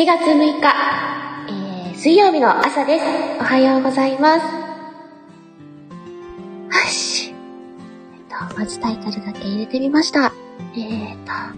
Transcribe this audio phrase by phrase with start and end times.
[0.00, 0.74] 7月6日、
[1.50, 3.04] えー、水曜日の朝です。
[3.38, 4.46] おはようございます。
[6.70, 7.28] はし。
[7.28, 7.34] えっ
[8.48, 10.32] と、まずタイトルだけ入れてみました。
[10.74, 11.52] えーと、は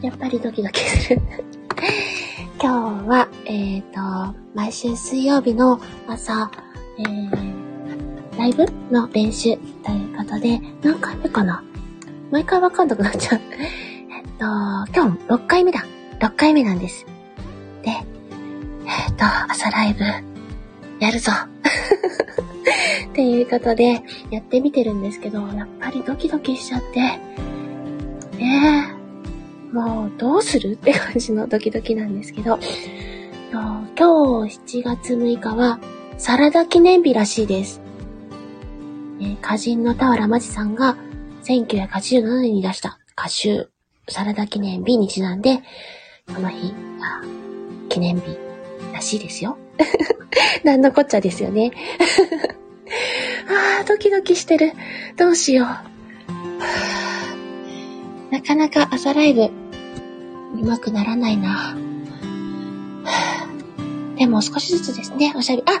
[0.00, 1.20] ぁ、やっぱりドキドキする。
[2.58, 6.50] 今日は、えーと、毎週水曜日の朝、
[6.96, 9.54] えー、ライブの練習
[9.84, 11.62] ということで、何回目かな
[12.30, 13.40] 毎回わかんなくなっちゃう。
[14.10, 14.46] えっと、
[14.98, 15.84] 今日6回目だ。
[16.20, 17.06] 6回目なんです。
[17.82, 20.04] で、えっと、朝ライブ、
[21.00, 21.32] やるぞ。
[23.10, 27.00] っていうことで、やってみてるんですけど、やっぱりドキドキしちゃって、
[28.36, 28.94] ね
[29.72, 32.58] え、もうどうするって感じのドキドキなんですけど、
[33.98, 35.80] 今日7月6日は、
[36.18, 37.80] サラダ記念日らしいです。
[39.20, 40.96] え歌人の田原真知さんが
[41.42, 43.70] 1987年に出した歌集、
[44.08, 45.62] サラダ記念日にちなんで、
[46.34, 47.22] この日が
[47.88, 48.38] 記念日
[48.92, 49.56] らしいですよ。
[50.64, 51.72] なんのこっちゃですよね。
[53.80, 54.72] あー、ドキドキしてる。
[55.16, 55.68] どうしよう。
[58.34, 59.50] なかなか朝ライブ、
[60.62, 61.76] 上手くならないな。
[64.16, 65.68] でも少しずつですね、おしゃべり。
[65.68, 65.80] あ、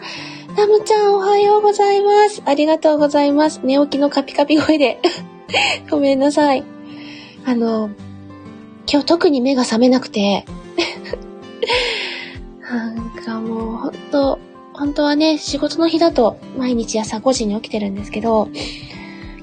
[0.56, 2.42] ラムちゃんおはようございます。
[2.44, 3.60] ありがとうございます。
[3.62, 5.00] 寝起きのカピカピ声で。
[5.90, 6.64] ごめんなさい。
[7.44, 7.90] あの、
[8.90, 10.46] 今日特に目が覚めなくて。
[12.62, 14.38] なんかもう、ほんと、
[14.72, 18.48] 本当はね、仕事の日だと毎日朝5時に起きてるんですけど、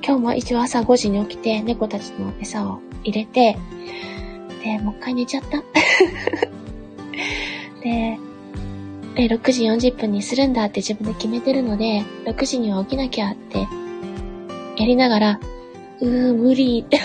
[0.03, 3.57] 今日も一応朝5時に起きて猫たちの餌を入れて、
[4.63, 5.57] で、もう一回寝ちゃった。
[7.83, 8.17] で、
[9.15, 13.67] で、6時40分にするんだって自分で決めてるので、6時には起きなきゃって、
[14.77, 15.39] やりながら、
[16.01, 16.99] うー、無理って、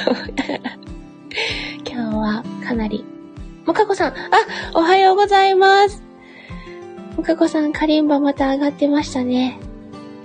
[1.91, 3.05] 今日はかなり、
[3.67, 4.15] もかこさん、あ、
[4.75, 6.05] おはようございます。
[7.17, 9.59] もかこさん、カリンバまた上がってましたね。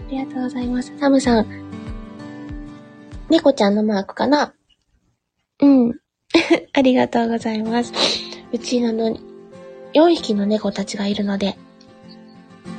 [0.07, 0.95] ありがとうございます。
[0.99, 1.47] サムさん、
[3.31, 4.53] 猫ちゃんのマークかな？
[5.59, 5.93] うん。
[6.71, 7.93] ありがとうございます。
[8.53, 9.19] うちあのに、
[9.95, 11.57] 4匹の猫たちがいるので、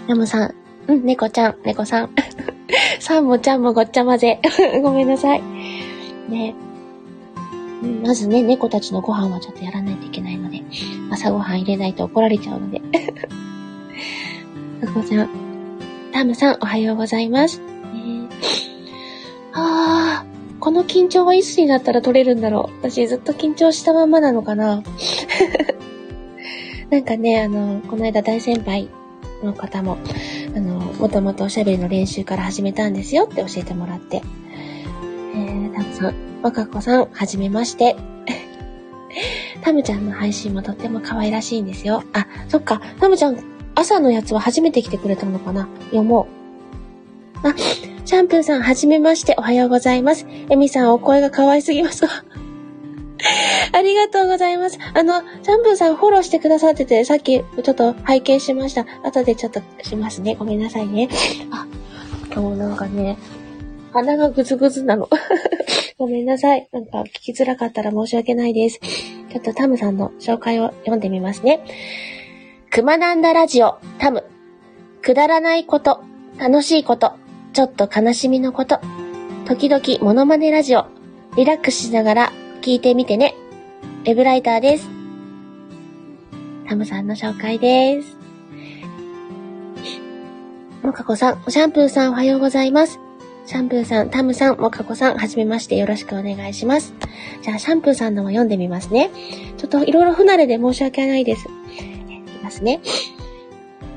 [0.06, 0.54] ヤムさん、
[0.86, 2.14] うん、猫ちゃん、猫さん。
[3.00, 4.40] サンもちゃんもごっちゃ混ぜ。
[4.80, 5.42] ごめんなさい。
[6.28, 6.54] ね
[7.82, 10.62] まずね、猫たちのご飯はちょっとやらないといけないので、
[11.10, 12.80] 朝ごはん入れないと怒られちゃうので。
[14.80, 15.28] 猫ちゃん、
[16.12, 17.60] タムさん、おはようございます。
[17.60, 18.28] ね
[19.52, 22.76] あー、この緊張はいつになったら取れるんだろう。
[22.82, 24.82] 私ずっと緊張したままなのかな。
[26.90, 28.88] なんかね、あの、この間大先輩
[29.42, 29.98] の方も、
[30.54, 34.22] あの、もともとおしゃべりの練習から始めたんですよって教えてもらって。
[35.34, 36.14] えー、タムさん、
[36.46, 37.96] 若子さん、はじめまして。
[39.62, 42.04] タムちゃんの配信もとっても可愛らしいんですよ。
[42.12, 43.38] あ、そっか、タムちゃん、
[43.74, 45.68] 朝のやつは初めて来てくれたのかな？
[45.86, 46.28] 読も
[47.42, 47.48] う。
[47.48, 47.54] あ、
[48.04, 50.24] シャンプーさん、はじめまして、おはようございます。
[50.48, 52.04] エミさん、お声が可愛すぎます。
[53.72, 54.78] ありがとうございます。
[54.94, 58.86] あの、シャンプーさんフォローしてくださってて、さっきちょっと拝見しました。
[59.02, 60.36] 後でちょっとしますね。
[60.36, 61.08] ごめんなさいね。
[61.50, 61.66] あ、
[62.40, 63.18] もうなんかね、
[63.92, 65.08] 鼻がぐずぐずなの。
[65.98, 66.68] ごめんなさい。
[66.72, 68.80] なんか聞きづらかったら申し訳ないです。
[68.80, 71.64] ちょっとタムさんの紹介を読んでみますね。
[72.70, 74.24] くまなんだラジオ、タム。
[75.00, 76.02] くだらないこと、
[76.38, 77.14] 楽しいこと、
[77.54, 78.80] ちょっと悲しみのこと、
[79.46, 80.84] 時々モノマネラジオ、
[81.36, 83.34] リラックスしながら聞いてみてね。
[84.04, 84.90] ウェブライターです。
[86.68, 88.18] タムさんの紹介です。
[90.82, 93.00] もかこさん、シャンプーさんおはようございます。
[93.46, 96.92] シャンプーさん、タムさん、もかこさん、はじめましてよろしくお願いします。
[97.42, 99.10] じゃあ、シャンプーさんのも読んでみますね。
[99.56, 101.46] ちょっといろいろ不慣れで申し訳ないです。
[101.46, 102.80] いますね。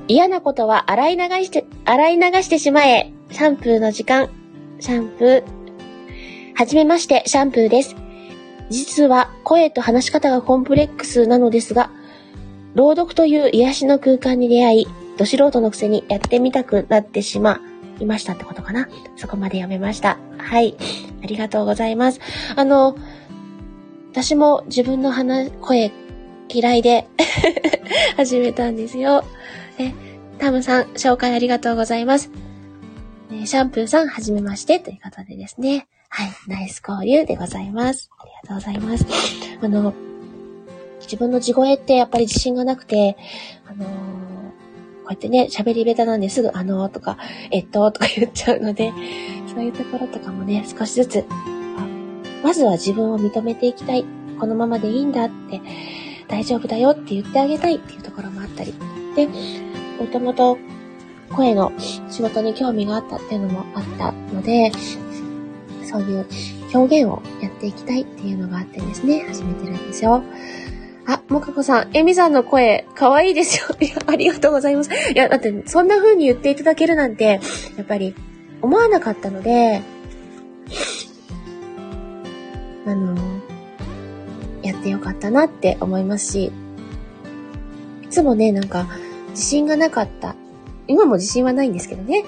[0.07, 3.11] 嫌なことは洗い流して、洗い流してしまえ。
[3.31, 4.29] シャンプーの時間。
[4.79, 5.43] シャンプー。
[6.53, 7.95] はじめまして、シャンプーです。
[8.69, 11.89] 実は声と話し方がコンプレックスなのですが、
[12.75, 14.87] 朗読という癒しの空間に出会い、
[15.17, 17.68] ど素人のくせにやってみたくなってしまう
[17.99, 18.87] いましたってことかな。
[19.15, 20.17] そこまで読めました。
[20.37, 20.75] はい。
[21.23, 22.19] ありがとうございます。
[22.55, 22.95] あの、
[24.11, 25.91] 私も自分の話、声
[26.49, 27.07] 嫌いで
[28.17, 29.23] 始めたんですよ。
[29.77, 29.93] え、
[30.39, 32.31] タムさん、紹介ありがとうございます。
[33.31, 35.87] えシャンプーさん、はじめまして、ということでですね。
[36.09, 38.09] はい、ナイス交流でございます。
[38.19, 39.05] ありがとうございます。
[39.61, 39.93] あの、
[41.01, 43.15] 自分の地声ってやっぱり自信がなくて、
[43.67, 44.18] あのー
[45.09, 47.17] こうやってね、喋り下手なんですぐ、あのーとか、
[47.49, 48.93] えっと、とか言っちゃうので、
[49.47, 51.25] そういうところとかもね、少しずつ、
[52.43, 54.05] まずは自分を認めていきたい。
[54.39, 55.61] このままでいいんだって、
[56.27, 58.75] 大丈夫だよって言ってあげたいっていうところもあったり。
[59.15, 59.27] で、
[59.99, 60.59] もともと
[61.31, 64.71] 声の仕事に興味があったっていうのもあったので、
[65.85, 66.27] そういう
[66.71, 70.21] 表現をやっていきたいっていうのがあってですね、始めてるんですよ。
[71.09, 73.75] あ、もかこさん、えみさんの声、かわいいですよ。
[73.81, 74.91] いや、ありがとうございます。
[75.11, 77.39] いや、だって、そんな風に言っていただけるなんて、
[77.77, 78.13] やっぱり、
[78.61, 79.81] 思わなかったので、
[82.85, 83.17] あの、
[84.61, 86.51] やってよかったなって思いますし、
[88.03, 88.85] いつもね、なんか、
[89.31, 90.35] 自信がなかった。
[90.87, 92.23] 今も自信はないんですけどね。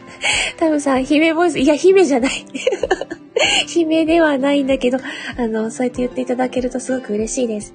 [0.56, 2.32] タムさん、姫ボイス、いや、姫じゃない。
[3.68, 4.98] 姫ではないんだけど、
[5.36, 7.74] あの、そうやって言っていただけるとすごく嬉しいです。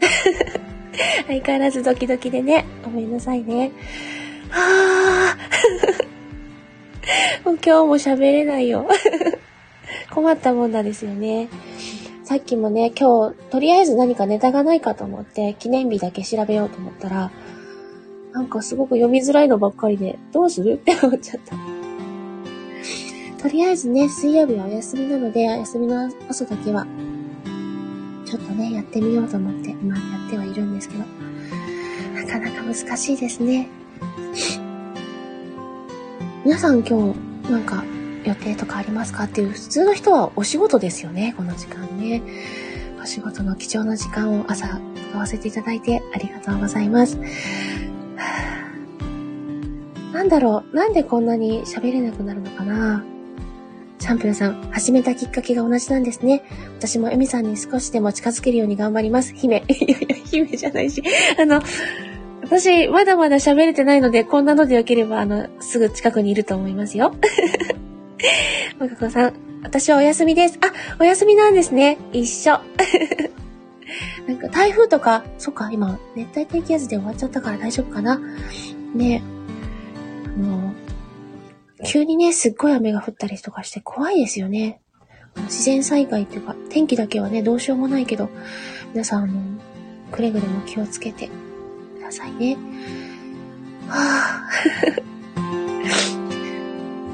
[1.26, 3.72] 相変わらずドキドキでね、ごめんなさいね。
[4.50, 8.88] はぁ もう今日も喋れないよ。
[10.10, 11.48] 困ったもんなんですよね。
[12.24, 17.30] さっきもね、今日、とりあえず何かネタがないかと思って、記念日だけ調べようと思ったら、
[18.32, 20.74] なんかすごく読みづらいのばっかりで、どうする？
[20.74, 21.54] って思っちゃった。
[23.42, 26.84] とりあえずね、水曜日はお休みなので、休みの朝だけは、
[28.26, 31.04] ちょっとね、やってみようと思って、今やってはいるんですけど、
[32.14, 33.68] なかなか難しいですね。
[36.44, 37.84] 皆さん今日、なんか、
[38.24, 42.20] 予定とかありますかっていう、普通の人はお仕事ですよね、この時間ね。
[43.00, 44.80] お仕事の貴重な時間を朝
[45.16, 47.18] 使わせていただいてありがとうございます。
[50.12, 53.04] なんだろう、なんでこんなに喋れなくなるのかな
[54.06, 56.44] シャンプーさん、始めたきっかけが同じなんですね。
[56.78, 59.34] 私もエミさんに少しでも近づけるように頑張ります。
[59.34, 59.64] 姫。
[59.66, 61.02] いやいや、姫じゃないし。
[61.36, 61.60] あの、
[62.44, 67.16] 私、まだまだ喋れてないので、こんなのでよければ、あの、すぐ近くにいると思いますよ。
[68.78, 70.60] まかこさん、私はお休みです。
[70.60, 71.98] あ、お休みなんですね。
[72.12, 72.60] 一緒。
[74.28, 78.20] なんか台風とか、そっか、今、熱帯低気圧で終わっちゃったから大丈夫かな。
[78.94, 79.35] ねあの、
[81.84, 84.80] 急にね、すっごい雨が降ったりとかして怖いですよね。
[85.44, 88.30] 自然災害っていうか、天気だけはね、どうしようもないけど、
[88.92, 89.34] 皆さん、あの、
[90.10, 91.32] くれぐれも気をつけてく
[92.00, 92.56] ださいね。
[93.88, 95.02] はぁ、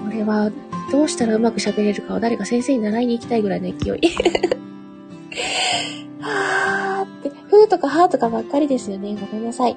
[0.08, 0.52] これは、
[0.90, 3.98] どうしたらうまく喋れるかを誰か先生に習いに行きたいぐらいの勢い。
[6.20, 9.16] はーって、ふーとかはーとかばっかりですよね。
[9.16, 9.76] ごめんなさい。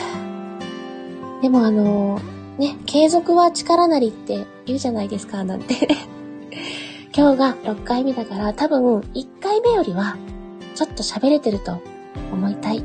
[1.40, 5.88] でもあのー、ね、継続は力なりって言うじゃないですか、なんて。
[7.14, 10.16] 今日が6回目だから多分1回目よりは
[10.74, 11.78] ちょっと喋れてると
[12.32, 12.84] 思いたい。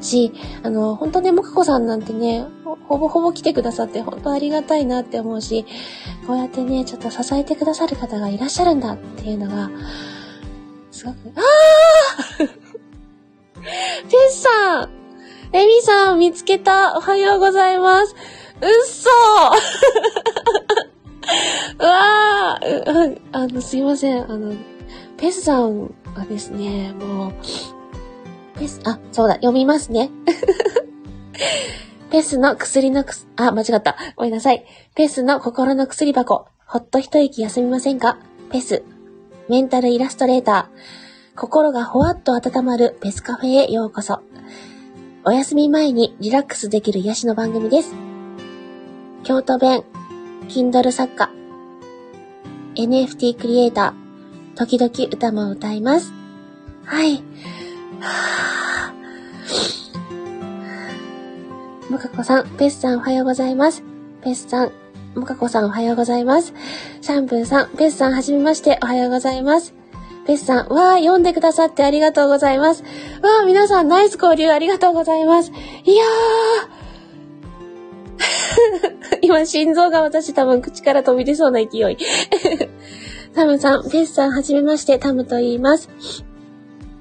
[0.00, 0.32] し、
[0.62, 2.44] あの、本当ね、もかこさんなんてね、
[2.88, 5.64] ほぼほぼ来てくださって本当ありがたいなって思うし、
[6.26, 9.70] こうやってね、ちょっと支えてくださる方がいらっしゃるんだっていうのが、
[10.90, 12.48] すごく、あー
[13.58, 14.88] ペッさん
[15.52, 18.14] エミさん見つけたおはようございます
[18.60, 19.10] うっそ
[21.80, 24.30] うわーあの、すいません。
[24.30, 24.54] あの、
[25.16, 27.32] ペスさんはですね、もう、
[28.58, 30.10] ペス、あ、そうだ、読みますね。
[32.10, 33.96] ペスの薬のくす、あ、間違った。
[34.16, 34.64] ごめんなさい。
[34.94, 36.46] ペスの心の薬箱。
[36.66, 38.18] ほっと一息休みませんか？
[38.50, 38.82] ペス。
[39.48, 41.38] メンタルイラストレーター。
[41.38, 44.20] 心がほわっと温まるペスカフェへようこそ。
[45.24, 48.05] お休み前にリラックスできる癒しの番組です。
[49.26, 49.82] 京都弁、
[50.48, 51.28] Kindle 作家、
[52.76, 56.12] NFT クリエイター、時々歌も歌います。
[56.84, 57.24] はい。
[57.98, 61.90] はぁ。
[61.90, 63.82] もかこさん、ペスさんおはようございます。
[64.22, 64.70] ペスさん、
[65.16, 66.54] もかこさんおはようございます。
[67.00, 69.74] シャンプーさん、ペスさんはじめましておはようございます。
[70.24, 72.84] ペスさん、わー、読んでくださってありがとうございます。
[72.84, 75.50] わー、皆さんナイス交流ありがとうございます。
[75.82, 78.95] いやー。
[79.26, 81.96] 今、心臓が私多分口から飛び出そうな勢い。
[83.34, 85.90] タムさん、ペスさん、はじめまして、タムと言います。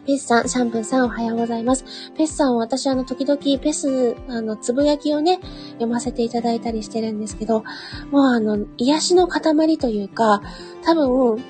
[0.07, 1.85] ペスさん、シャンプーさんおはようございます。
[2.17, 5.39] ペスさんは私あの時々ペス、あの、つぶやきをね、
[5.73, 7.63] 読ませていただいたりしてるんですけど、
[8.09, 10.41] もうあの、癒しの塊というか、
[10.83, 11.43] 多分、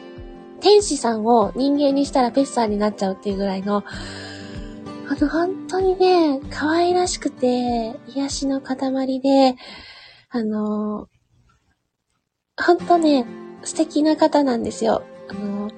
[0.60, 3.86] 天使さんを人間にしたらペスさんになっちゃうっていうぐらいの、
[5.08, 9.55] あの、本当にね、可愛らしくて、癒しの塊で、
[10.36, 11.08] あの、
[12.62, 13.25] 本当ね、
[13.63, 15.01] 素敵な方なんですよ。
[15.30, 15.72] あの、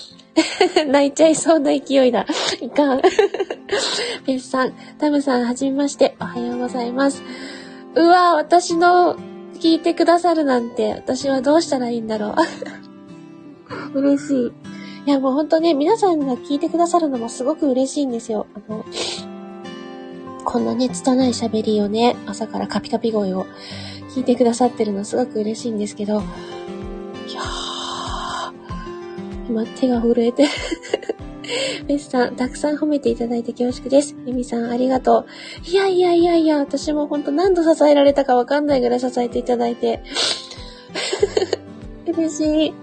[0.88, 2.24] 泣いちゃいそうな勢いだ。
[2.62, 3.02] いかん。
[4.24, 6.16] ペスさん、タムさん、はじめまして。
[6.18, 7.22] おはようございます。
[7.94, 9.16] うわ私の
[9.60, 12.34] 聞いてくださるなんて、私はどうしたらいいんだろ
[13.92, 13.92] う。
[14.00, 14.52] 嬉しい。
[15.04, 18.46] いや、もうほんとね、皆さんが聞いてくださるのもすごく嬉しいんですよ。
[18.54, 18.86] あの、
[20.56, 23.46] こんなね、拙い喋りをね、朝からカピカピ声を
[24.14, 26.16] 聞いてくださってるのすごく嬉しいんですけど、い
[27.34, 30.46] やー、今手が震えて
[31.86, 34.16] ベスさん、たくさん褒めていただいて恐縮です。
[34.26, 35.26] エミさん、ありがと
[35.66, 35.70] う。
[35.70, 40.02] いやいやいやいや、私もほんと何度支えられたかわかんないぐらい支えていただいて。
[42.08, 42.74] 嬉しい。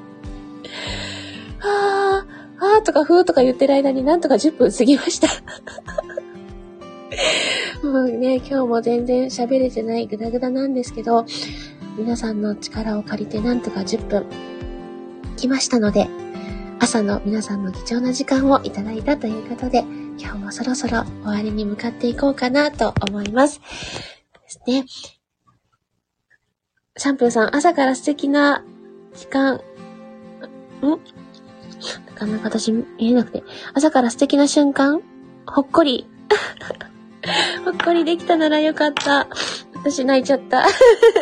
[1.59, 5.27] あー、あーとかふーとか言ってる間になんとか10分過ぎました。
[7.83, 11.25] もうね、今日も全然喋れてないグダグダなんですけど、
[11.97, 14.25] 皆さんの力を借りてなんとか10分
[15.35, 16.07] 来ましたので、
[16.79, 19.83] 朝の皆さんの貴重な時間をいただいたということで、
[20.17, 23.59] 今日もそろそろ終わりに向かっていこうかなと思います。
[23.59, 23.65] で
[24.47, 24.85] すね。
[26.95, 28.63] シャンプーさん、朝から素敵な
[29.13, 29.57] 時間、ん？
[29.59, 29.63] な
[32.15, 33.43] かなか私見えなくて。
[33.73, 35.01] 朝から素敵な瞬間？
[35.45, 36.07] ほっこり。
[37.63, 39.27] ほ っこりできたならよかった。
[39.73, 40.65] 私泣いちゃった。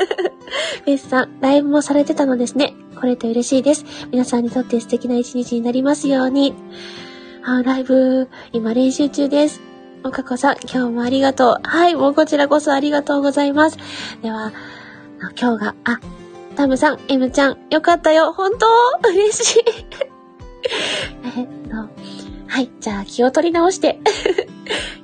[0.86, 2.74] ベスさん、ライブもされてたのですね。
[3.00, 3.86] これと嬉しいです。
[4.12, 6.54] 皆さんにとって素敵な一日になりますように。
[7.44, 9.62] あ、ライブ、今練習中です。
[10.04, 11.60] おかこさん、今日もありがとう。
[11.64, 13.78] はい、もうこちらこそありがとうございます。
[14.22, 14.52] では、
[15.40, 16.00] 今日が、あ、
[16.56, 18.34] タムさん、エムちゃん、よかったよ。
[18.34, 19.10] 本当？
[19.10, 19.64] 嬉しい。
[21.38, 21.76] えっと、
[22.48, 24.00] はい、じゃあ気を取り直して。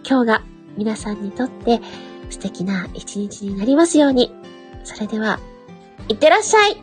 [0.07, 0.41] 今日が
[0.77, 1.81] 皆さんにとって
[2.29, 4.31] 素敵な一日になりますように。
[4.83, 5.39] それでは、
[6.07, 6.81] いってらっしゃい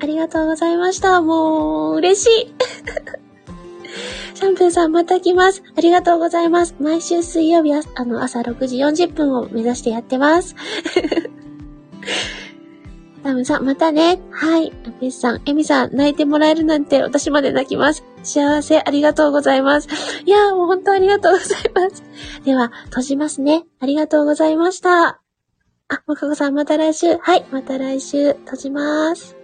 [0.00, 1.20] ありがとうございました。
[1.20, 2.54] もう、嬉しい。
[4.34, 5.62] シャンプーさんまた来ます。
[5.76, 6.74] ありがとうございます。
[6.78, 10.54] 毎週水曜日あの朝6時40分を目指してやってます。
[13.22, 14.20] タムさん、またね。
[14.30, 14.72] はい。
[14.86, 18.04] アペスさん、エミさん、泣いてもらえるなんて私まで泣きます。
[18.26, 19.88] 幸せ、ありがとうございます。
[20.24, 22.02] いやー、もう本当ありがとうございます。
[22.44, 23.64] では、閉じますね。
[23.80, 25.20] ありがとうございました。
[25.88, 27.16] あ、もかこさん、また来週。
[27.18, 29.36] はい、また来週、閉じます。